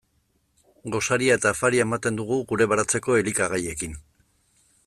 [0.95, 3.99] Gosaria eta afaria ematen dugu gure baratzeko elikagaiekin.